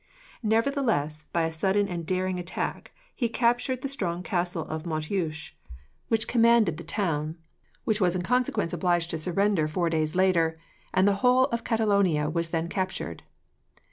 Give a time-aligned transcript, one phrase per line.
[0.41, 5.55] Nevertheless, by a sudden and daring attack he captured the strong castle of Montjuich,
[6.07, 7.37] which commanded the town,
[7.83, 10.57] which was in consequence obliged to surrender four days later,
[10.91, 13.21] and the whole of Catalonia was then captured.